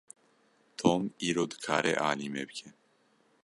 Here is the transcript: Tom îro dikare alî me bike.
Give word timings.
Tom 0.79 1.01
îro 1.27 1.43
dikare 1.51 1.93
alî 2.09 2.27
me 2.33 2.43
bike. 2.49 2.69